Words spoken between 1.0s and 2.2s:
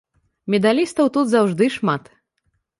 тут заўжды шмат.